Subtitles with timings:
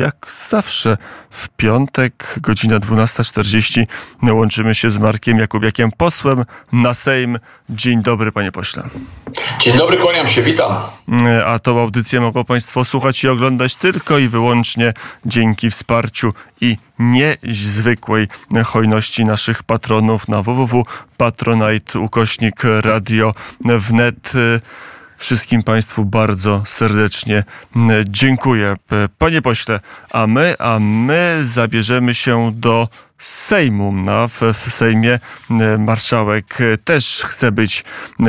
[0.00, 0.96] Jak zawsze
[1.30, 3.86] w piątek, godzina 12.40,
[4.32, 7.38] łączymy się z Markiem Jakubiakiem, posłem na Sejm.
[7.70, 8.82] Dzień dobry, panie pośle.
[9.60, 10.72] Dzień dobry, kłaniam się, witam.
[11.46, 14.92] A tą audycję mogą państwo słuchać i oglądać tylko i wyłącznie
[15.26, 18.28] dzięki wsparciu i niezwykłej
[18.64, 23.32] hojności naszych patronów na www.patronite ukośnik radio
[23.64, 24.32] wnet.
[25.22, 27.44] Wszystkim Państwu bardzo serdecznie
[28.08, 28.76] dziękuję.
[29.18, 29.80] Panie pośle,
[30.10, 32.88] a my, a my zabierzemy się do
[33.18, 33.92] Sejmu.
[33.92, 35.18] No, w, w Sejmie
[35.78, 37.84] marszałek też chce być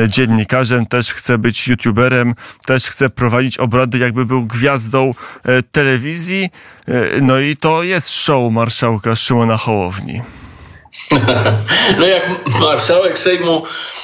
[0.08, 2.34] dziennikarzem, też chce być youtuberem,
[2.66, 5.10] też chce prowadzić obrady, jakby był gwiazdą
[5.72, 6.50] telewizji.
[7.22, 10.22] No i to jest show marszałka Szymona Hołowni.
[11.98, 12.22] No jak
[12.60, 14.03] marszałek Sejmu Mm, e, mm,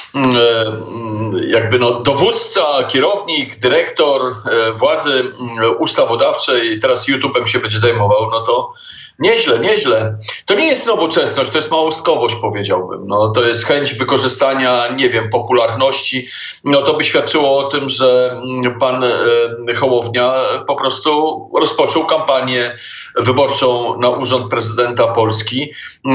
[1.49, 8.41] jakby no, dowódca, kierownik, dyrektor e, władzy mm, ustawodawczej teraz YouTube'em się będzie zajmował, no
[8.41, 8.73] to
[9.21, 10.19] Nieźle, nieźle.
[10.47, 13.07] To nie jest nowoczesność, to jest małostkowość, powiedziałbym.
[13.07, 16.29] No, to jest chęć wykorzystania, nie wiem, popularności.
[16.65, 18.41] No, to by świadczyło o tym, że
[18.81, 20.35] pan e, Hołownia
[20.67, 22.77] po prostu rozpoczął kampanię
[23.17, 25.73] wyborczą na urząd prezydenta Polski,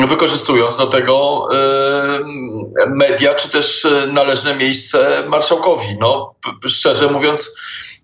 [0.08, 5.98] wykorzystując do tego e, media, czy też należne miejsce marszałkowi.
[6.00, 6.36] No,
[6.68, 7.56] szczerze mówiąc,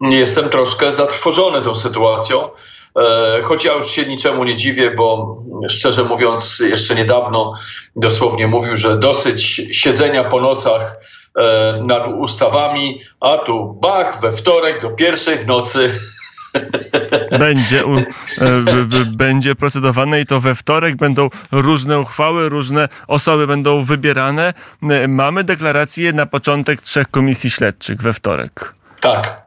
[0.02, 2.50] jestem troszkę zatrwożony tą sytuacją.
[3.00, 5.38] E, choć ja już się niczemu nie dziwię, bo
[5.70, 7.53] szczerze mówiąc, jeszcze niedawno
[7.95, 10.97] dosłownie mówił, że dosyć siedzenia po nocach
[11.36, 15.92] e, nad ustawami, a tu bach, we wtorek do pierwszej w nocy
[17.39, 18.06] będzie, u, e,
[19.06, 24.53] będzie procedowane i to we wtorek będą różne uchwały, różne osoby będą wybierane.
[25.08, 28.81] Mamy deklarację na początek trzech komisji śledczych we wtorek.
[29.02, 29.41] Tak.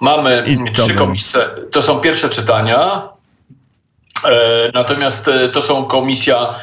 [0.00, 1.40] Mamy trzy komisje.
[1.72, 3.08] To są pierwsze czytania.
[4.24, 6.54] E, natomiast e, to są komisja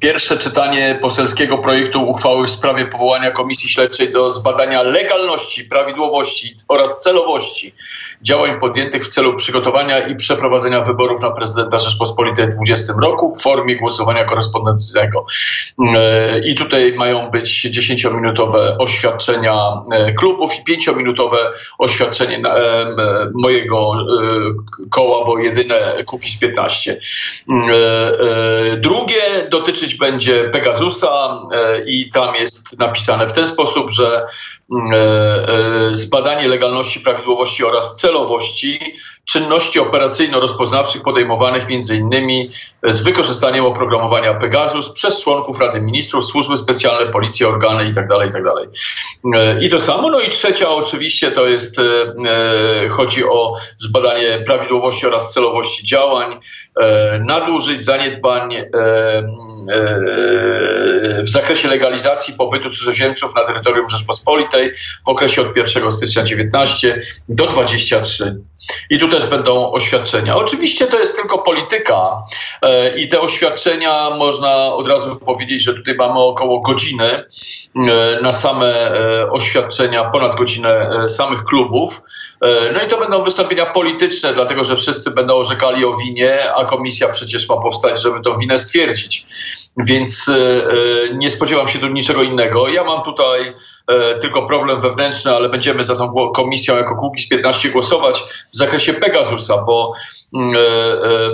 [0.00, 7.00] Pierwsze czytanie poselskiego projektu uchwały w sprawie powołania Komisji Śledczej do zbadania legalności, prawidłowości oraz
[7.00, 7.74] celowości
[8.22, 13.42] działań podjętych w celu przygotowania i przeprowadzenia wyborów na prezydenta Rzeczpospolitej w 2020 roku w
[13.42, 15.26] formie głosowania korespondencyjnego.
[15.96, 19.54] E, I tutaj mają być 10-minutowe oświadczenia
[19.92, 21.36] e, klubów i 5-minutowe
[21.78, 22.86] oświadczenie e,
[23.34, 23.92] mojego
[24.90, 27.00] koła, bo jedyne Kukiz 15.
[28.76, 34.26] Drugie do dotyczyć będzie Pegasusa e, i tam jest napisane w ten sposób, że
[34.72, 38.78] mm, e, e, zbadanie legalności, prawidłowości oraz celowości
[39.24, 42.50] czynności operacyjno-rozpoznawczych podejmowanych m.in.
[42.84, 48.08] z wykorzystaniem oprogramowania Pegasus przez członków Rady Ministrów, służby specjalne, policje, organy itd.
[48.08, 48.50] Tak itd.
[49.22, 50.10] Tak I to samo.
[50.10, 51.76] No i trzecia oczywiście to jest,
[52.90, 56.40] chodzi o zbadanie prawidłowości oraz celowości działań,
[57.20, 58.54] nadużyć, zaniedbań,
[61.22, 64.72] w zakresie legalizacji pobytu cudzoziemców na terytorium Rzeczpospolitej
[65.06, 68.36] w okresie od 1 stycznia 19 do 23.
[68.90, 70.36] I tu też będą oświadczenia.
[70.36, 72.22] Oczywiście to jest tylko polityka
[72.62, 77.24] e, i te oświadczenia można od razu powiedzieć, że tutaj mamy około godziny e,
[78.22, 82.02] na same e, oświadczenia, ponad godzinę samych klubów.
[82.74, 87.08] No i to będą wystąpienia polityczne, dlatego że wszyscy będą orzekali o winie, a komisja
[87.08, 89.26] przecież ma powstać, żeby tą winę stwierdzić.
[89.76, 92.68] Więc e, e, nie spodziewam się tu niczego innego.
[92.68, 93.54] Ja mam tutaj e,
[94.20, 99.62] tylko problem wewnętrzny, ale będziemy za tą komisją jako Kukiz 15 głosować w zakresie Pegasusa,
[99.62, 99.92] bo
[100.34, 100.56] mm,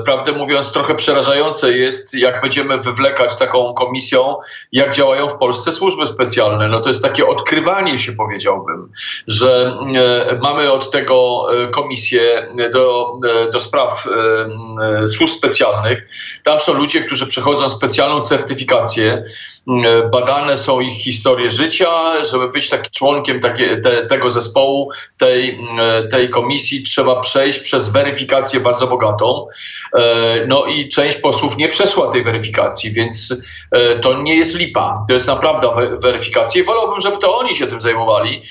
[0.05, 4.37] prawdę mówiąc trochę przerażające jest, jak będziemy wywlekać taką komisją,
[4.73, 6.69] jak działają w Polsce służby specjalne.
[6.69, 8.93] No to jest takie odkrywanie się powiedziałbym,
[9.27, 9.77] że
[10.43, 13.13] mamy od tego komisję do,
[13.53, 14.09] do spraw
[15.07, 16.09] służb specjalnych.
[16.43, 19.25] Tam są ludzie, którzy przechodzą specjalną certyfikację.
[19.69, 22.25] Mm, badane są ich historie życia.
[22.25, 27.89] Żeby być takim członkiem takie, te, tego zespołu, tej, mm, tej komisji, trzeba przejść przez
[27.89, 29.47] weryfikację bardzo bogatą.
[29.95, 33.35] E, no i część posłów nie przeszła tej weryfikacji, więc
[33.71, 35.05] e, to nie jest lipa.
[35.09, 35.69] To jest naprawdę
[36.03, 36.63] weryfikacja.
[36.63, 38.43] I wolałbym, żeby to oni się tym zajmowali.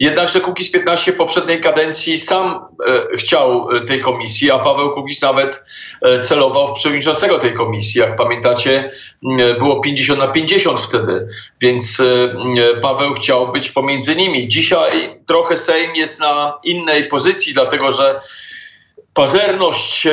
[0.00, 5.22] Jednakże Kukiz 15 w poprzedniej kadencji sam e, chciał e, tej komisji, a Paweł Kukiz
[5.22, 5.64] nawet
[6.02, 8.00] e, celował w przewodniczącego tej komisji.
[8.00, 8.90] Jak pamiętacie,
[9.58, 11.28] było 50 na 50 wtedy,
[11.60, 12.02] więc
[12.82, 14.48] Paweł chciał być pomiędzy nimi.
[14.48, 18.20] Dzisiaj trochę Sejm jest na innej pozycji, dlatego że
[19.14, 20.06] pazerność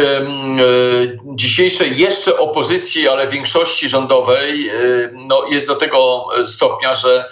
[1.35, 4.69] dzisiejszej jeszcze opozycji, ale większości rządowej
[5.13, 7.29] no, jest do tego stopnia, że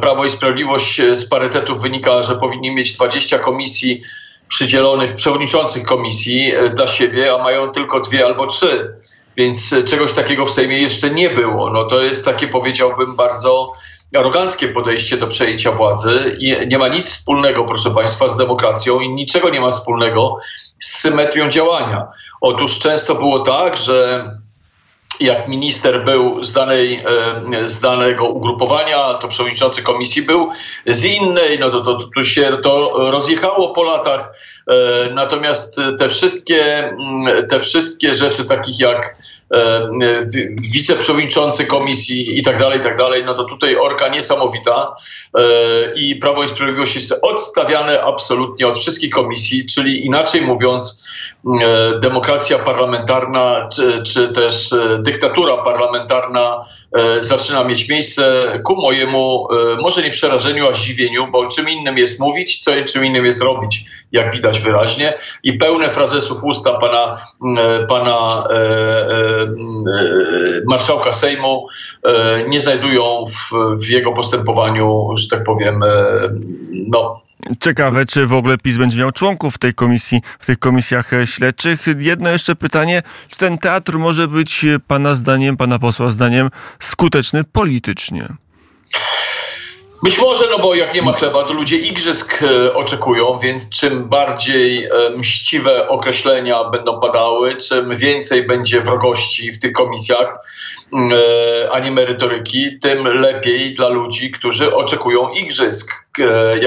[0.00, 4.02] Prawo i Sprawiedliwość z parytetów wynika, że powinni mieć 20 komisji
[4.48, 8.94] przydzielonych przewodniczących komisji dla siebie, a mają tylko dwie albo trzy.
[9.36, 11.70] Więc czegoś takiego w Sejmie jeszcze nie było.
[11.70, 13.72] No to jest takie, powiedziałbym, bardzo
[14.16, 19.08] aroganckie podejście do przejęcia władzy i nie ma nic wspólnego, proszę Państwa, z demokracją i
[19.08, 20.38] niczego nie ma wspólnego
[20.80, 22.06] z symetrią działania.
[22.40, 24.24] Otóż często było tak, że
[25.20, 27.04] jak minister był z, danej,
[27.52, 30.50] e, z danego ugrupowania, to przewodniczący komisji był
[30.86, 34.32] z innej, no to, to, to się to rozjechało po latach.
[34.68, 34.74] E,
[35.14, 39.16] natomiast te wszystkie, mm, te wszystkie rzeczy, takich jak
[39.54, 39.88] E,
[40.72, 44.96] wiceprzewodniczący komisji i tak dalej, i tak dalej, no to tutaj orka niesamowita
[45.96, 51.04] i Prawo i Sprawiedliwość jest odstawiane absolutnie od wszystkich komisji, czyli inaczej mówiąc
[52.00, 56.64] demokracja parlamentarna czy, czy też dyktatura parlamentarna
[56.94, 61.98] E, zaczyna mieć miejsce ku mojemu, e, może nie przerażeniu, a zdziwieniu, bo czym innym
[61.98, 65.18] jest mówić, co czym innym jest robić, jak widać wyraźnie.
[65.42, 67.18] I pełne frazesów usta pana,
[67.58, 69.46] e, pana e, e,
[70.66, 71.66] marszałka Sejmu
[72.02, 73.54] e, nie znajdują w,
[73.84, 75.80] w, jego postępowaniu, że tak powiem,
[76.70, 77.23] no,
[77.60, 81.26] Ciekawe, czy w ogóle PiS będzie miał członków w tej komisji, w tych komisjach e,
[81.26, 81.86] śledczych.
[81.98, 86.50] Jedno jeszcze pytanie, czy ten teatr może być e, pana zdaniem, pana posła zdaniem
[86.80, 88.28] skuteczny politycznie?
[90.04, 94.08] Być może, no bo jak nie ma chleba, to ludzie igrzysk e, oczekują, więc czym
[94.08, 100.38] bardziej mściwe określenia będą padały, czym więcej będzie wrogości w tych komisjach,
[100.92, 101.12] mm,
[101.72, 106.04] a nie merytoryki, tym lepiej dla ludzi, którzy oczekują igrzysk.
[106.18, 106.58] E,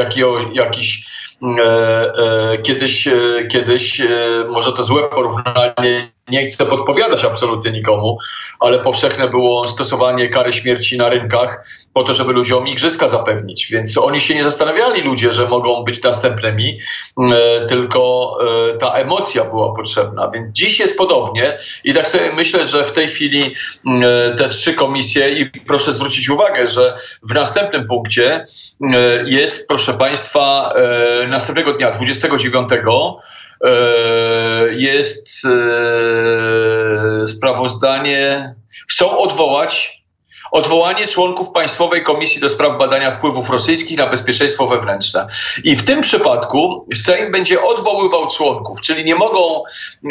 [0.54, 1.06] jakiś
[1.42, 3.10] e, e, kiedyś,
[3.52, 4.02] kiedyś
[4.50, 8.18] może to złe porównanie nie chcę podpowiadać absolutnie nikomu,
[8.60, 13.68] ale powszechne było stosowanie kary śmierci na rynkach po to, żeby ludziom igrzyska zapewnić.
[13.72, 16.80] Więc oni się nie zastanawiali ludzie, że mogą być następnymi,
[17.18, 18.32] e, tylko
[18.74, 20.32] e, ta emocja była potrzebna.
[20.34, 24.74] Więc dziś jest podobnie i tak sobie myślę, że w tej chwili e, te trzy
[24.74, 28.46] komisje i proszę zwrócić uwagę, że w następnym punkcie
[29.26, 30.74] jest, proszę Państwa,
[31.28, 33.47] następnego dnia, 29 E,
[34.72, 38.56] jest e, sprawozdanie.
[38.88, 39.98] Chcą odwołać
[40.52, 45.28] odwołanie członków Państwowej Komisji do Spraw Badania Wpływów Rosyjskich na Bezpieczeństwo Wewnętrzne.
[45.64, 49.64] I w tym przypadku Sejm będzie odwoływał członków, czyli nie mogą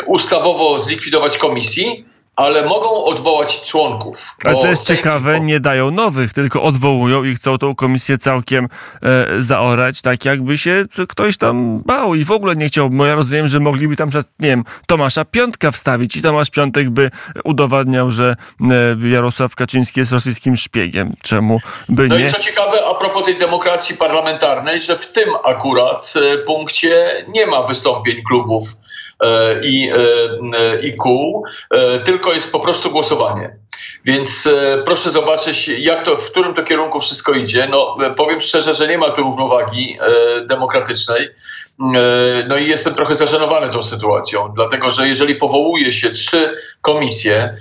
[0.07, 4.35] ustawowo zlikwidować komisji, ale mogą odwołać członków.
[4.44, 8.69] Ale co jest Sejm ciekawe, nie dają nowych, tylko odwołują i chcą tą komisję całkiem
[9.03, 13.15] e, zaorać, tak jakby się ktoś tam bał i w ogóle nie chciał, bo ja
[13.15, 14.11] rozumiem, że mogliby tam,
[14.41, 17.11] nie wiem, Tomasza Piątka wstawić i Tomasz Piątek by
[17.44, 18.37] udowadniał, że
[19.03, 21.17] e, Jarosław Kaczyński jest rosyjskim szpiegiem.
[21.23, 22.25] Czemu by no nie?
[22.25, 27.06] No i co ciekawe, a propos tej demokracji parlamentarnej, że w tym akurat e, punkcie
[27.29, 28.69] nie ma wystąpień klubów
[29.63, 29.91] i,
[30.55, 31.45] e, i kół,
[32.05, 33.57] tylko tylko jest po prostu głosowanie.
[34.05, 37.69] Więc e, proszę zobaczyć, jak to, w którym to kierunku wszystko idzie.
[37.71, 41.25] No, e, powiem szczerze, że nie ma tu równowagi e, demokratycznej.
[41.25, 47.37] E, no i jestem trochę zażenowany tą sytuacją, dlatego że jeżeli powołuje się trzy komisje,
[47.37, 47.57] e,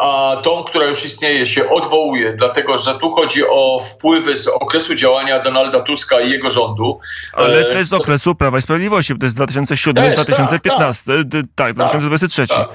[0.00, 4.94] a tą, która już istnieje, się odwołuje, dlatego że tu chodzi o wpływy z okresu
[4.94, 7.00] działania Donalda Tuska i jego rządu.
[7.32, 10.62] Ale też z okresu Prawa i Sprawiedliwości, bo to jest 2007-2015, tak,
[11.28, 12.46] tak, tak, 2023.
[12.46, 12.68] Tak, tak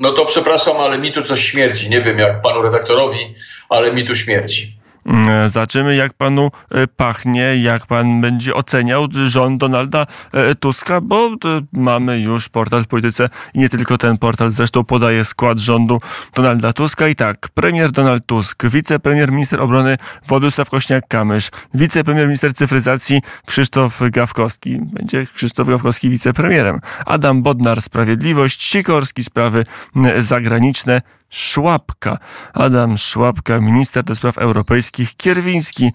[0.00, 1.90] no to przepraszam, ale mi tu coś śmierdzi.
[1.90, 3.34] Nie wiem jak panu redaktorowi,
[3.68, 4.79] ale mi tu śmierdzi.
[5.10, 11.26] Mm, zobaczymy, jak panu e, pachnie, jak pan będzie oceniał rząd Donalda e, Tuska, bo
[11.26, 11.36] e,
[11.72, 16.00] mamy już portal w polityce i nie tylko ten portal zresztą podaje skład rządu
[16.34, 17.08] Donalda Tuska.
[17.08, 24.78] I tak, premier Donald Tusk, wicepremier minister obrony Władysław Kośniak-Kamysz, wicepremier minister cyfryzacji Krzysztof Gawkowski,
[24.82, 29.64] będzie Krzysztof Gawkowski wicepremierem, Adam Bodnar Sprawiedliwość, Sikorski sprawy
[30.18, 32.18] zagraniczne, Szłapka.
[32.54, 35.92] Adam Szłapka, minister do spraw europejskich, Kierwiński,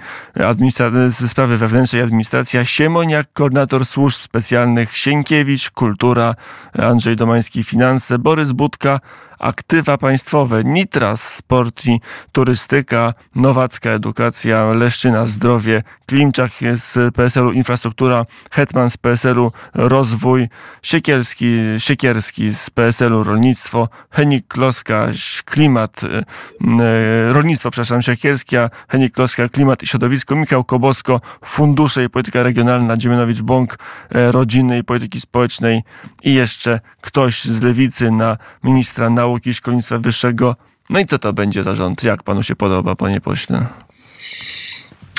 [1.27, 6.35] sprawy wewnętrznej administracja, Siemoniak, koordynator służb specjalnych, Sienkiewicz, kultura,
[6.73, 8.99] Andrzej Domański, finanse, Borys Budka,
[9.39, 12.01] aktywa państwowe, Nitras, sport i
[12.31, 20.47] turystyka, Nowacka edukacja, Leszczyna zdrowie, Klimczak z PSL-u infrastruktura, Hetman z PSL-u rozwój,
[20.81, 25.07] Siekierski, Siekierski z PSL-u rolnictwo, Henik Kloska
[25.45, 28.55] klimat, y, y, rolnictwo, przepraszam, Siekierski,
[28.87, 33.73] Henik Kloska klimat i środowisko, Michał Kobosko fundusze i polityka regionalna, Dziemianowicz-Bąk
[34.15, 35.83] y, rodziny i polityki społecznej
[36.23, 40.55] i jeszcze ktoś z lewicy na ministra nauki nauki i szkolnictwa wyższego.
[40.89, 42.03] No i co to będzie za rząd?
[42.03, 43.65] Jak panu się podoba, panie pośle?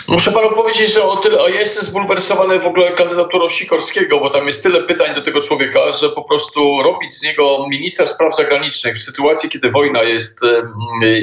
[0.09, 4.31] Muszę panu powiedzieć, że o tyle, a ja jestem zbulwersowany w ogóle kandydaturą Sikorskiego, bo
[4.31, 8.37] tam jest tyle pytań do tego człowieka, że po prostu robić z niego ministra spraw
[8.37, 10.41] zagranicznych w sytuacji, kiedy wojna jest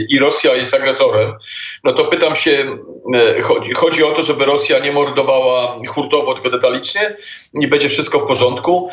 [0.10, 1.34] i Rosja jest agresorem,
[1.84, 2.78] no to pytam się,
[3.44, 7.18] chodzi, chodzi o to, żeby Rosja nie mordowała hurtowo, tylko detalicznie,
[7.54, 8.90] nie będzie wszystko w porządku.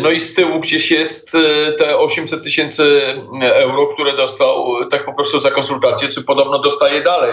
[0.00, 3.02] No i z tyłu gdzieś jest e, te 800 tysięcy
[3.42, 7.32] euro, które dostał tak po prostu za konsultacje, czy podobno dostaje dalej.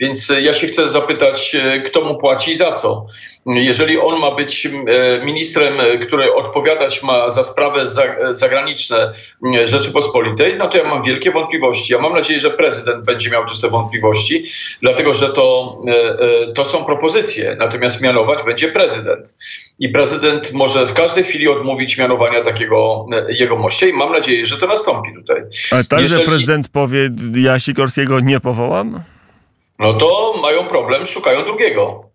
[0.00, 3.06] Więc e, ja się chcę zapytać, e, kto mu płaci i za co.
[3.46, 7.80] Jeżeli on ma być e, ministrem, który odpowiadać ma za sprawy
[8.30, 9.12] zagraniczne
[9.64, 11.92] Rzeczypospolitej, no to ja mam wielkie wątpliwości.
[11.92, 14.44] Ja mam nadzieję, że prezydent będzie miał też te wątpliwości,
[14.82, 15.78] dlatego że to,
[16.54, 19.34] to są propozycje, natomiast mianować będzie prezydent.
[19.78, 24.66] I prezydent może w każdej chwili odmówić mianowania takiego jegomościa i mam nadzieję, że to
[24.66, 25.42] nastąpi tutaj.
[25.70, 26.28] Ale także Jeżeli...
[26.28, 29.02] prezydent powie, ja Sikorskiego nie powołam?
[29.80, 32.10] No to mają problem, szukają drugiego.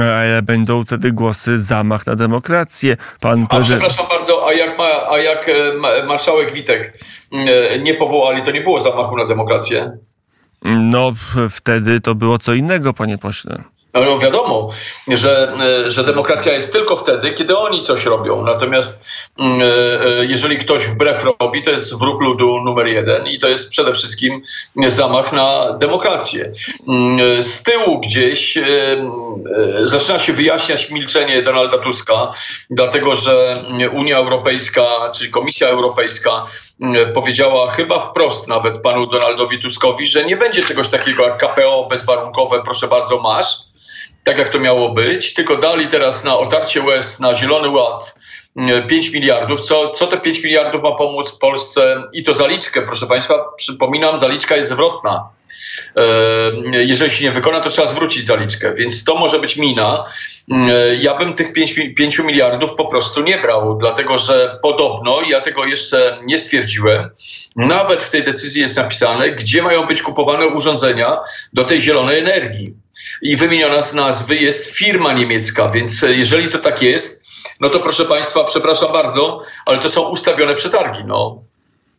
[0.00, 2.96] Ale będą wtedy głosy zamach na demokrację.
[3.20, 6.98] Pan a przepraszam bardzo, a jak, ma, a jak e, marszałek Witek
[7.32, 9.98] e, nie powołali, to nie było zamachu na demokrację?
[10.64, 11.12] No,
[11.50, 13.64] wtedy to było co innego, panie pośle.
[13.94, 14.70] No wiadomo,
[15.08, 15.52] że,
[15.86, 18.44] że demokracja jest tylko wtedy, kiedy oni coś robią.
[18.44, 19.04] Natomiast
[19.38, 23.48] mm, e, e, jeżeli ktoś wbrew robi, to jest wróg ludu numer jeden i to
[23.48, 24.42] jest przede wszystkim
[24.88, 26.52] zamach na demokrację.
[26.88, 28.64] Mm, z tyłu gdzieś e,
[29.82, 32.32] zaczyna się wyjaśniać milczenie Donalda Tuska,
[32.70, 34.82] dlatego że Unia Europejska,
[35.14, 36.46] czy Komisja Europejska
[37.14, 42.62] powiedziała chyba wprost nawet panu Donaldowi Tuskowi, że nie będzie czegoś takiego jak KPO bezwarunkowe,
[42.64, 43.72] proszę bardzo, masz
[44.24, 48.14] tak jak to miało być, tylko dali teraz na otarcie łez, na Zielony Ład
[48.88, 49.60] 5 mm, miliardów.
[49.60, 52.02] Co, co te 5 miliardów ma pomóc Polsce?
[52.12, 55.28] I to zaliczkę, proszę Państwa, przypominam, zaliczka jest zwrotna.
[55.96, 56.02] E,
[56.84, 60.04] jeżeli się nie wykona, to trzeba zwrócić zaliczkę, więc to może być mina.
[60.50, 65.40] Mm, ja bym tych 5, 5 miliardów po prostu nie brał, dlatego że podobno, ja
[65.40, 67.10] tego jeszcze nie stwierdziłem,
[67.56, 71.18] nawet w tej decyzji jest napisane, gdzie mają być kupowane urządzenia
[71.52, 72.81] do tej zielonej energii.
[73.22, 77.22] I wymieniona z nazwy jest firma niemiecka, więc jeżeli to tak jest,
[77.60, 81.04] no to proszę Państwa, przepraszam bardzo, ale to są ustawione przetargi.
[81.04, 81.42] No.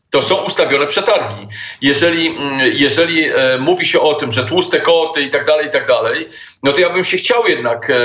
[0.09, 1.47] To są ustawione przetargi.
[1.81, 5.69] Jeżeli, mm, jeżeli e, mówi się o tym, że tłuste koty i tak dalej, i
[5.69, 6.29] tak dalej,
[6.63, 7.95] no to ja bym się chciał jednak e,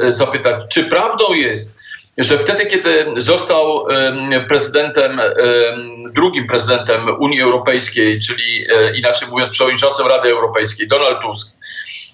[0.00, 1.76] e, zapytać, czy prawdą jest,
[2.18, 3.86] że wtedy, kiedy został
[4.48, 5.20] prezydentem,
[6.14, 11.56] drugim prezydentem Unii Europejskiej, czyli inaczej mówiąc przewodniczącym Rady Europejskiej, Donald Tusk,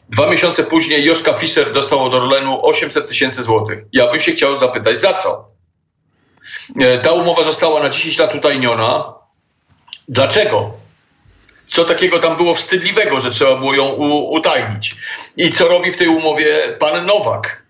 [0.08, 3.84] Dwa miesiące później Joszka Fischer dostał od Orlenu 800 tysięcy złotych.
[3.92, 5.48] Ja bym się chciał zapytać, za co?
[7.02, 9.14] Ta umowa została na 10 lat utajniona.
[10.08, 10.70] Dlaczego?
[11.68, 13.88] Co takiego tam było wstydliwego, że trzeba było ją
[14.30, 14.96] utajnić?
[15.36, 17.67] I co robi w tej umowie pan Nowak?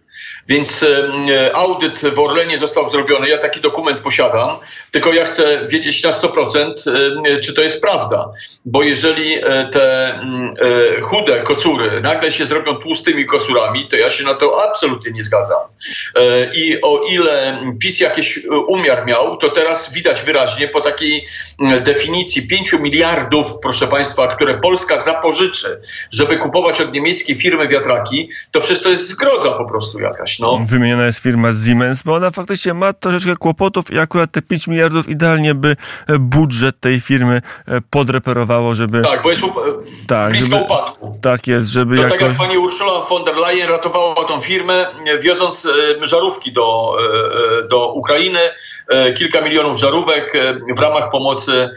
[0.49, 3.29] Więc e, audyt w Orlenie został zrobiony.
[3.29, 4.51] Ja taki dokument posiadam,
[4.91, 6.73] tylko ja chcę wiedzieć na 100%,
[7.45, 8.33] czy to jest prawda.
[8.65, 10.55] Bo jeżeli e, te mm,
[10.99, 15.23] e, chude kocury nagle się zrobią tłustymi kocurami, to ja się na to absolutnie nie
[15.23, 15.59] zgadzam.
[16.55, 21.27] I o ile PiS jakiś umiar miał, to teraz widać wyraźnie po takiej
[21.85, 28.61] definicji 5 miliardów, proszę Państwa, które Polska zapożyczy, żeby kupować od niemieckiej firmy wiatraki, to
[28.61, 30.39] przecież to jest zgroza po prostu jakaś.
[30.39, 30.61] No.
[30.67, 35.09] Wymieniona jest firma Siemens, bo ona faktycznie ma troszeczkę kłopotów i akurat te 5 miliardów
[35.09, 39.03] idealnie by e, budżet tej firmy e, podreperowało, żeby...
[39.03, 39.43] Tak, bo jest
[40.09, 41.19] tak, blisko żeby, upadku.
[41.23, 42.19] Tak jest, żeby to jakoś...
[42.19, 44.87] Tak jak pani Ursula von der Leyen ratowała tą firmę,
[45.21, 45.69] wioząc
[46.03, 46.97] żarówki do,
[47.65, 48.41] e, do Ukrainy,
[49.17, 50.33] kilka milionów żarówek
[50.77, 51.71] w ramach pomocy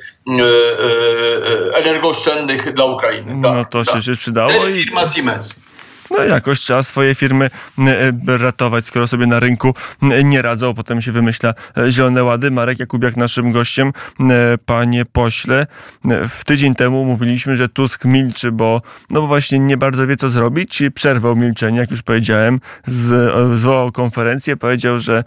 [1.73, 3.43] energooszczędnych dla Ukrainy.
[3.43, 3.95] Tak, no to tak.
[3.95, 4.51] się, się przydało.
[4.51, 5.55] Jest firma Siemens
[6.10, 9.74] no jakoś trzeba swoje firmy e, ratować, skoro sobie na rynku
[10.24, 10.74] nie radzą.
[10.74, 12.51] Potem się wymyśla e, zielone łady.
[12.51, 13.93] Marek Jakubiak naszym gościem.
[14.20, 15.67] E, panie pośle,
[16.29, 20.84] w tydzień temu mówiliśmy, że Tusk milczy, bo no właśnie nie bardzo wie co zrobić.
[20.93, 22.60] Przerwał milczenie, jak już powiedziałem.
[23.55, 25.24] Zwołał konferencję, powiedział, że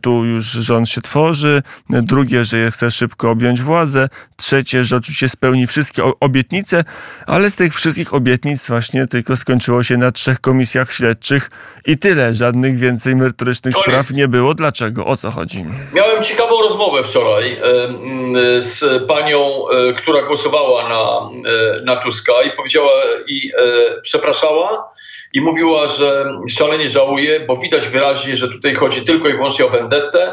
[0.00, 1.62] tu już rząd się tworzy.
[1.90, 4.08] Drugie, że chce szybko objąć władzę.
[4.36, 6.84] Trzecie, że oczywiście spełni wszystkie obietnice,
[7.26, 11.50] ale z tych wszystkich obietnic właśnie tylko skończyło się na trzech komisjach śledczych
[11.86, 12.34] i tyle.
[12.34, 13.86] Żadnych więcej merytorycznych Koniec.
[13.86, 14.54] spraw nie było.
[14.54, 15.06] Dlaczego?
[15.06, 15.64] O co chodzi?
[15.92, 17.60] Miałem ciekawą rozmowę wczoraj
[18.58, 22.90] z panią, e, która głosowała na, e, na Tuska i powiedziała
[23.26, 24.90] i e, przepraszała
[25.32, 29.68] i mówiła, że szalenie żałuje, bo widać wyraźnie, że tutaj chodzi tylko i wyłącznie o
[29.68, 30.32] vendettę,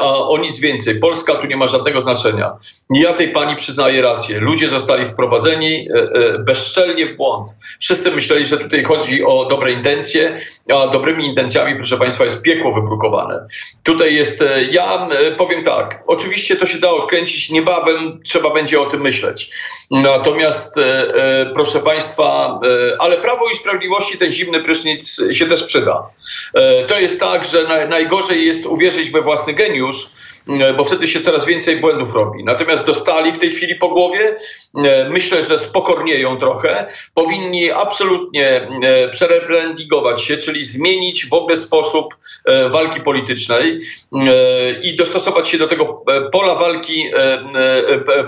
[0.00, 1.00] a o nic więcej.
[1.00, 2.52] Polska tu nie ma żadnego znaczenia.
[2.90, 4.40] Ja tej pani przyznaję rację.
[4.40, 7.50] Ludzie zostali wprowadzeni e, e, bezczelnie w błąd.
[7.80, 10.40] Wszyscy myśleli, że tutaj chodzi o dobre intencje,
[10.74, 13.46] a dobrymi intencjami, proszę Państwa, jest piekło wybrukowane.
[13.82, 18.86] Tutaj jest, e, ja powiem tak, oczywiście to się da odkręcić, niebawem trzeba będzie o
[18.86, 19.50] tym myśleć.
[19.90, 20.76] Natomiast,
[21.54, 22.60] proszę Państwa,
[22.98, 26.02] ale Prawo i Sprawiedliwości ten zimny prysznic się też przyda.
[26.88, 30.10] To jest tak, że najgorzej jest uwierzyć we własny geniusz,
[30.48, 32.44] E, bo wtedy się coraz więcej błędów robi.
[32.44, 34.36] Natomiast dostali w tej chwili po głowie,
[34.74, 42.14] e, myślę, że spokornieją trochę, powinni absolutnie e, przerebrandingować się, czyli zmienić w ogóle sposób
[42.70, 43.80] walki politycznej
[44.82, 47.10] i dostosować się do tego pola walki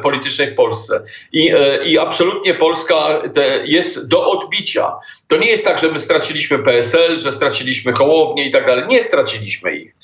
[0.03, 1.05] politycznej w Polsce.
[1.33, 1.53] I,
[1.85, 3.23] i absolutnie Polska
[3.65, 4.93] jest do odbicia.
[5.31, 8.85] To nie jest tak, że my straciliśmy PSL, że straciliśmy Hołownię i tak dalej.
[8.89, 9.95] Nie straciliśmy ich.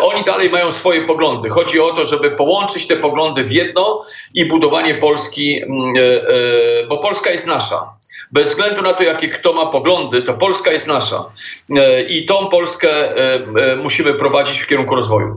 [0.00, 1.50] Oni dalej mają swoje poglądy poglądy.
[1.50, 4.04] Chodzi o to, żeby połączyć te poglądy w jedno
[4.34, 8.01] i budowanie Polski, mm, e, e, bo Polska jest nasza.
[8.32, 11.24] Bez względu na to, jakie kto ma poglądy, to Polska jest nasza.
[11.70, 15.36] E, I tą Polskę e, e, musimy prowadzić w kierunku rozwoju.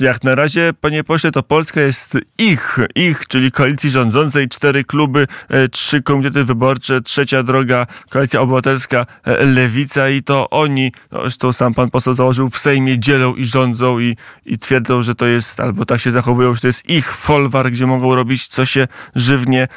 [0.00, 5.26] Jak na razie, panie pośle, to Polska jest ich, ich, czyli koalicji rządzącej, cztery kluby,
[5.72, 9.06] trzy komitety wyborcze, trzecia droga, koalicja obywatelska,
[9.40, 13.98] lewica i to oni, no zresztą sam pan poseł założył, w Sejmie dzielą i rządzą
[13.98, 14.16] i,
[14.46, 17.86] i twierdzą, że to jest, albo tak się zachowują, że to jest ich folwar, gdzie
[17.86, 19.68] mogą robić, co się żywnie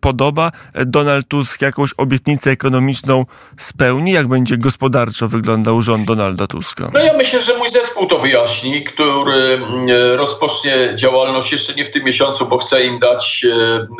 [0.00, 0.52] podoba.
[0.86, 3.26] Donald Tusk jaką jakąś obietnicę ekonomiczną
[3.58, 4.12] spełni?
[4.12, 6.90] Jak będzie gospodarczo wyglądał rząd Donalda Tuska?
[6.94, 11.90] No ja myślę, że mój zespół to wyjaśni, który mm, rozpocznie działalność jeszcze nie w
[11.90, 13.46] tym miesiącu, bo chce im dać,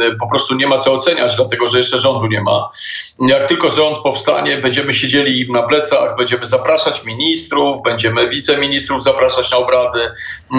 [0.01, 2.71] e, po prostu nie ma co oceniać, dlatego że jeszcze rządu nie ma.
[3.29, 9.51] Jak tylko rząd powstanie, będziemy siedzieli im na plecach, będziemy zapraszać ministrów, będziemy wiceministrów zapraszać
[9.51, 10.01] na obrady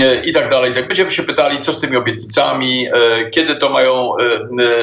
[0.02, 0.74] e, i tak dalej.
[0.74, 4.12] Tak będziemy się pytali, co z tymi obietnicami, e, kiedy to mają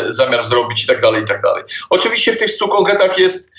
[0.08, 1.64] zamiar zrobić i tak dalej, i tak dalej.
[1.90, 3.52] Oczywiście w tych 100 konkretach jest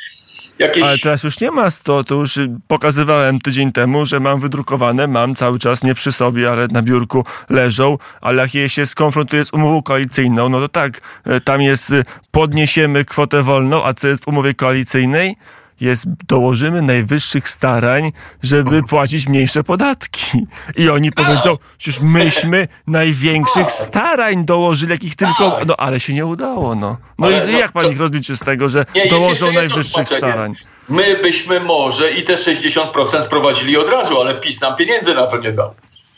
[0.59, 0.83] Jakieś...
[0.83, 5.35] Ale teraz już nie ma 100, to już pokazywałem tydzień temu, że mam wydrukowane, mam
[5.35, 9.53] cały czas, nie przy sobie, ale na biurku leżą, ale jak je się skonfrontuje z
[9.53, 14.23] umową koalicyjną, no to tak, e, tam jest e, podniesiemy kwotę wolną, a co jest
[14.23, 15.35] w umowie koalicyjnej?
[15.81, 18.11] Jest dołożymy najwyższych starań,
[18.43, 20.45] żeby płacić mniejsze podatki.
[20.77, 25.51] I oni powiedzą, przecież myśmy największych starań dołożyli, jakich tylko...
[25.51, 25.67] Tak.
[25.67, 26.97] No ale się nie udało, no.
[27.17, 30.55] No i no, jak pan ich rozliczy z tego, że nie, dołożą najwyższych starań?
[30.89, 35.37] My byśmy może i te 60% wprowadzili od razu, ale PiS nam pieniędzy na to
[35.37, 35.73] nie dał.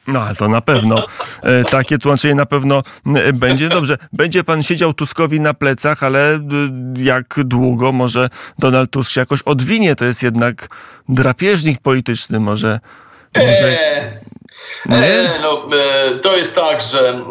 [0.08, 1.06] No, ale to na pewno.
[1.42, 2.84] E, takie tłumaczenie na pewno
[3.16, 3.70] e, będzie.
[3.70, 6.40] Dobrze, będzie pan siedział Tuskowi na plecach, ale e,
[6.98, 9.96] jak długo może Donald Tusk się jakoś odwinie?
[9.96, 10.68] To jest jednak
[11.10, 12.80] drapieżnik polityczny, może...
[13.36, 13.72] może...
[14.86, 15.40] Nie?
[15.42, 15.70] no,
[16.22, 17.22] to jest tak, że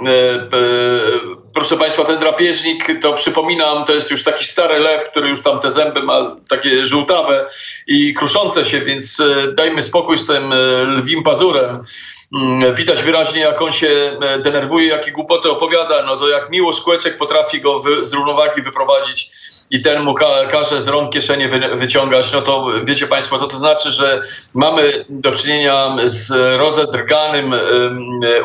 [1.54, 5.60] proszę Państwa, ten drapieżnik, to przypominam, to jest już taki stary lew, który już tam
[5.60, 7.46] te zęby ma takie żółtawe
[7.86, 9.22] i kruszące się, więc
[9.56, 10.54] dajmy spokój z tym
[10.86, 11.82] lwim pazurem.
[12.34, 16.72] Mm, widać wyraźnie, jak on się e, denerwuje, jakie głupoty opowiada, no to jak miło
[16.84, 19.32] Kłeczek potrafi go wy, z równowagi wyprowadzić
[19.70, 23.46] i ten mu ka każe z rąk kieszeni wy wyciągać, no to wiecie Państwo, to
[23.46, 24.22] to znaczy, że
[24.54, 27.54] mamy do czynienia z rozedrganym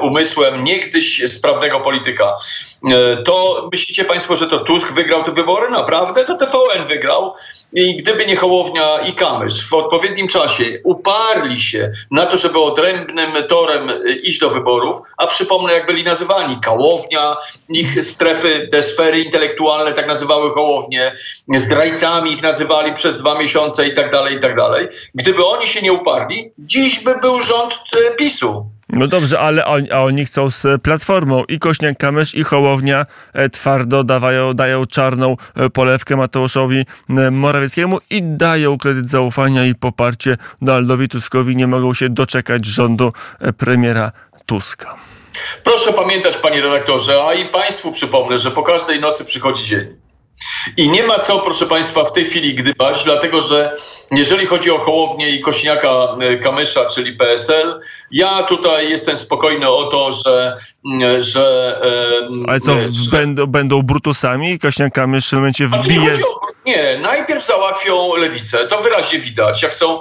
[0.02, 2.38] umysłem niegdyś sprawnego polityka.
[2.86, 5.70] E, to myślicie Państwo, że to Tusk wygrał te wybory?
[5.70, 6.26] Naprawdę?
[6.26, 7.34] To TVN wygrał.
[7.74, 13.32] I gdyby nie Hołownia i Kamysz w odpowiednim czasie uparli się na to, żeby odrębnym
[13.50, 17.38] torem e, iść do wyborów, a przypomnę, jak byli nazywani, Kałownia,
[17.70, 21.09] ich strefy, te sfery intelektualne tak nazywały Hołownię,
[21.56, 24.88] zdrajcami ich nazywali przez dwa miesiące i tak dalej, i tak dalej.
[25.16, 28.72] Gdyby oni się nie uparli, dziś by był rząd e, PiSu.
[28.90, 31.44] No dobrze, ale on, a oni chcą z Platformą.
[31.44, 36.86] I Kośniak-Kamysz, i Hołownia e, twardo dawają, dają czarną e, polewkę Mateuszowi
[37.32, 41.56] Morawieckiemu i dają kredyt zaufania i poparcie Donaldowi Tuskowi.
[41.56, 43.12] Nie mogą się doczekać rządu
[43.58, 44.12] premiera
[44.46, 44.96] Tuska.
[45.64, 50.09] Proszę pamiętać, panie redaktorze, a i państwu przypomnę, że po każdej nocy przychodzi dzień.
[50.78, 53.78] I nie ma co, proszę Państwa, w tej chwili gdybać, dlatego że
[54.12, 60.12] jeżeli chodzi o Hołownię i Kośniaka Kamysza, czyli PSL, ja tutaj jestem spokojny o to,
[60.12, 60.58] że
[61.20, 61.76] że...
[62.48, 63.12] Ale co, że...
[63.12, 64.60] Będą, będą brutusami?
[64.60, 66.14] Kośniak Kamysz w tym momencie wbije...
[66.66, 68.68] Nie, najpierw załatwią lewicę.
[68.68, 69.64] To wyraźnie widać.
[69.64, 70.00] Jak są,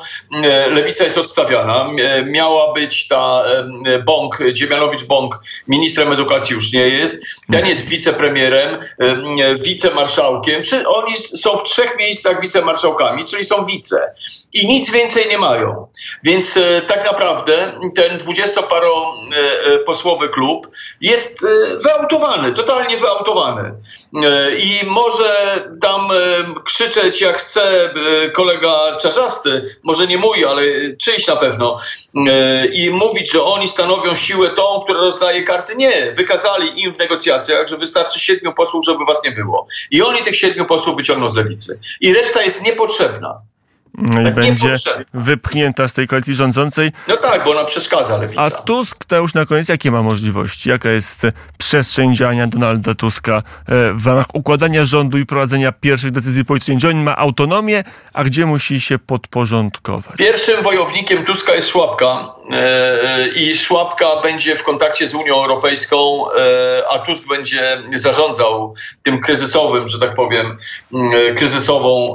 [0.70, 1.90] lewica jest odstawiana.
[2.26, 3.44] Miała być ta
[4.04, 7.24] Bąk, Dziemianowicz Bąk, ministrem edukacji już nie jest.
[7.52, 8.78] Ten jest wicepremierem,
[9.64, 14.14] wicemarszałkiem oni są w trzech miejscach wicemarszałkami, czyli są wice
[14.52, 15.86] i nic więcej nie mają.
[16.22, 20.67] Więc e, tak naprawdę ten dwudziestoparoposłowy klub
[21.00, 21.46] jest
[21.84, 23.74] wyautowany, totalnie wyautowany.
[24.58, 26.00] I może tam
[26.64, 27.90] krzyczeć jak chce
[28.34, 30.62] kolega Czarzasty, może nie mój, ale
[30.98, 31.78] czyjś na pewno,
[32.72, 35.76] i mówić, że oni stanowią siłę tą, która rozdaje karty.
[35.76, 39.66] Nie, wykazali im w negocjacjach, że wystarczy siedmiu posłów, żeby was nie było.
[39.90, 41.80] I oni tych siedmiu posłów wyciągną z lewicy.
[42.00, 43.40] I reszta jest niepotrzebna.
[43.98, 44.74] No i tak będzie
[45.14, 46.92] wypchnięta z tej koalicji rządzącej.
[47.08, 48.42] No tak, bo ona przeszkadza lewica.
[48.42, 50.70] A Tusk to już na koniec jakie ma możliwości?
[50.70, 51.26] Jaka jest
[51.58, 53.42] przestrzeń działania Donalda Tuska e,
[53.94, 56.78] w ramach układania rządu i prowadzenia pierwszych decyzji politycznych?
[56.78, 60.16] Gdzie on ma autonomię, a gdzie musi się podporządkować?
[60.16, 62.37] Pierwszym wojownikiem Tuska jest Szłapka e,
[63.36, 69.88] i Szłapka będzie w kontakcie z Unią Europejską, e, a Tusk będzie zarządzał tym kryzysowym,
[69.88, 70.58] że tak powiem,
[71.36, 72.14] kryzysową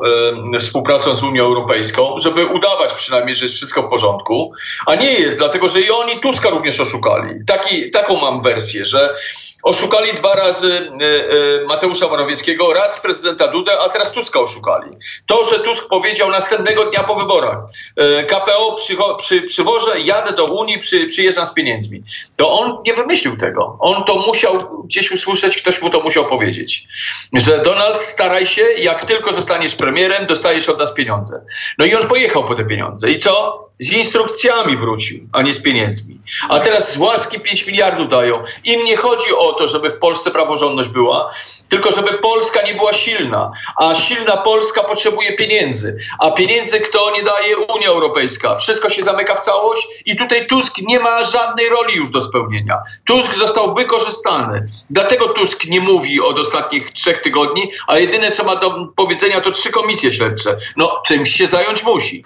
[0.59, 4.53] współpracą z Unią Europejską, żeby udawać przynajmniej, że jest wszystko w porządku,
[4.85, 7.45] a nie jest, dlatego że i oni Tuska również oszukali.
[7.47, 9.15] Taki, taką mam wersję, że
[9.63, 14.97] Oszukali dwa razy e, e, Mateusza Morawieckiego, raz prezydenta Dudę, a teraz Tuska oszukali.
[15.25, 17.57] To, że Tusk powiedział następnego dnia po wyborach,
[17.95, 18.75] e, KPO
[19.17, 22.03] przy, przywożę, jadę do Unii, przy, przyjeżdżam z pieniędzmi.
[22.35, 23.77] To on nie wymyślił tego.
[23.79, 26.87] On to musiał gdzieś usłyszeć, ktoś mu to musiał powiedzieć.
[27.33, 31.45] Że Donald, staraj się, jak tylko zostaniesz premierem, dostajesz od nas pieniądze.
[31.77, 33.11] No i on pojechał po te pieniądze.
[33.11, 33.63] I co?
[33.79, 36.19] Z instrukcjami wrócił, a nie z pieniędzmi.
[36.49, 38.43] A teraz z łaski 5 miliardów dają.
[38.63, 41.33] Im nie chodzi o to, żeby w Polsce praworządność była,
[41.69, 43.51] tylko żeby Polska nie była silna.
[43.77, 45.97] A silna Polska potrzebuje pieniędzy.
[46.19, 47.57] A pieniędzy kto nie daje?
[47.57, 48.55] Unia Europejska.
[48.55, 52.77] Wszystko się zamyka w całość i tutaj Tusk nie ma żadnej roli już do spełnienia.
[53.05, 54.67] Tusk został wykorzystany.
[54.89, 59.51] Dlatego Tusk nie mówi od ostatnich trzech tygodni, a jedyne co ma do powiedzenia to
[59.51, 60.57] trzy komisje śledcze.
[60.77, 62.25] No czymś się zająć musi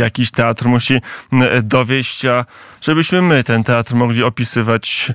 [0.00, 1.00] jakiś teatr musi
[1.62, 2.44] dowieść, a
[2.80, 5.12] żebyśmy my ten teatr mogli opisywać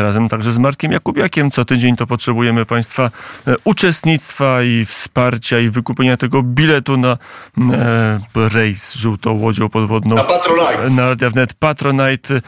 [0.00, 3.10] razem także z Markiem Jakubiakiem co tydzień, to potrzebujemy Państwa
[3.46, 7.18] e, uczestnictwa i wsparcia i wykupienia tego biletu na e,
[8.34, 10.16] rejs żółtą łodzią podwodną.
[10.16, 10.90] Na Patronite.
[10.90, 11.54] Na Radio Wnet.
[11.54, 12.42] patronite.pl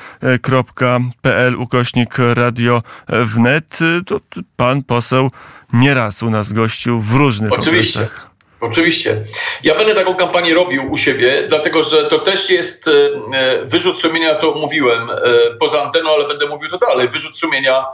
[1.56, 3.78] ukośnik Radio Wnet.
[4.06, 4.20] To
[4.56, 5.30] pan poseł
[5.72, 8.00] nieraz u nas gościł w różnych Oczywiście.
[8.00, 8.33] okresach.
[8.64, 9.24] Oczywiście.
[9.62, 12.92] Ja będę taką kampanię robił u siebie, dlatego że to też jest e,
[13.38, 15.16] e, wyrzut sumienia, to mówiłem e,
[15.60, 17.08] poza anteną, ale będę mówił to dalej.
[17.08, 17.84] Wyrzut sumienia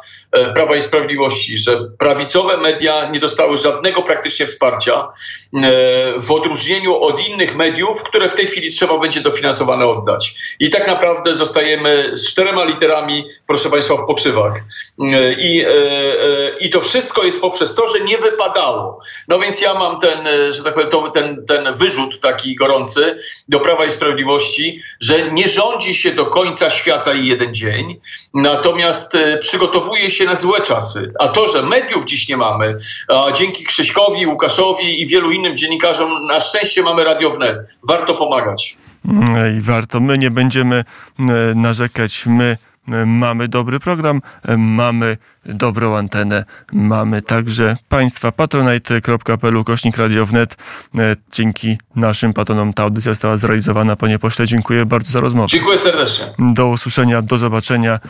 [0.54, 5.08] Prawa i Sprawiedliwości, że prawicowe media nie dostały żadnego praktycznie wsparcia
[6.16, 10.34] w odróżnieniu od innych mediów, które w tej chwili trzeba będzie dofinansowane oddać.
[10.60, 14.52] I tak naprawdę zostajemy z czterema literami, proszę Państwa, w pokrzywach.
[15.38, 15.64] I,
[16.60, 19.00] i to wszystko jest poprzez to, że nie wypadało.
[19.28, 20.28] No więc ja mam ten,
[20.60, 23.18] że tak powiem, to, ten, ten wyrzut taki gorący
[23.48, 28.00] do Prawa i Sprawiedliwości, że nie rządzi się do końca świata i jeden dzień,
[28.34, 31.12] natomiast e, przygotowuje się na złe czasy.
[31.18, 36.26] A to, że mediów dziś nie mamy, a dzięki Krzyśkowi, Łukaszowi i wielu innym dziennikarzom,
[36.26, 37.58] na szczęście mamy Radio Wnet.
[37.82, 38.76] Warto pomagać.
[39.58, 40.00] I warto.
[40.00, 40.84] My nie będziemy
[41.54, 42.26] narzekać.
[42.26, 42.56] My
[43.06, 44.22] mamy dobry program,
[44.58, 45.16] mamy
[45.46, 50.56] dobrą antenę, mamy także Państwa patronite.pl kośnik radiownet.
[51.32, 53.96] Dzięki naszym patronom ta audycja została zrealizowana.
[53.96, 55.48] Panie pośle, dziękuję bardzo za rozmowę.
[55.48, 56.26] Dziękuję serdecznie.
[56.38, 58.00] Do usłyszenia, do zobaczenia.